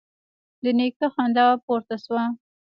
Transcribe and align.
د 0.63 0.65
نيکه 0.77 1.07
خندا 1.13 1.45
پورته 1.65 1.95
شوه: 2.03 2.23